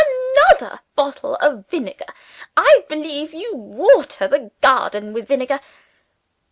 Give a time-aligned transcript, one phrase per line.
[0.49, 2.07] "Another bottle of vinegar?
[2.57, 5.59] I believe you water the garden with vinegar!